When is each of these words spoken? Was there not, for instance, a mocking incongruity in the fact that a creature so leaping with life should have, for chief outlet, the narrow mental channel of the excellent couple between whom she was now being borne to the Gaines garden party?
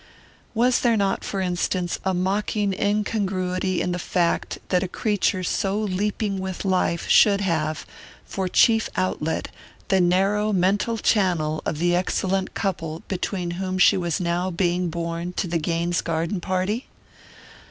Was 0.55 0.79
there 0.79 0.97
not, 0.97 1.23
for 1.23 1.41
instance, 1.41 1.99
a 2.03 2.11
mocking 2.15 2.73
incongruity 2.73 3.81
in 3.83 3.91
the 3.91 3.99
fact 3.99 4.57
that 4.69 4.81
a 4.81 4.87
creature 4.87 5.43
so 5.43 5.77
leaping 5.79 6.39
with 6.39 6.65
life 6.65 7.07
should 7.07 7.41
have, 7.41 7.85
for 8.25 8.47
chief 8.49 8.89
outlet, 8.95 9.49
the 9.89 10.01
narrow 10.01 10.51
mental 10.53 10.97
channel 10.97 11.61
of 11.67 11.77
the 11.77 11.95
excellent 11.95 12.55
couple 12.55 13.03
between 13.07 13.51
whom 13.61 13.77
she 13.77 13.95
was 13.95 14.19
now 14.19 14.49
being 14.49 14.89
borne 14.89 15.33
to 15.33 15.45
the 15.47 15.59
Gaines 15.59 16.01
garden 16.01 16.39
party? 16.41 16.87